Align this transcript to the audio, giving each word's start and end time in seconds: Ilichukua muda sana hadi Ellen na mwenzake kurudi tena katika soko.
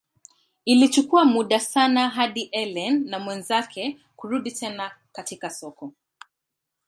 Ilichukua 0.65 1.25
muda 1.25 1.59
sana 1.59 2.09
hadi 2.09 2.41
Ellen 2.43 3.09
na 3.09 3.19
mwenzake 3.19 3.99
kurudi 4.15 4.51
tena 4.51 4.91
katika 5.13 5.49
soko. 5.49 5.93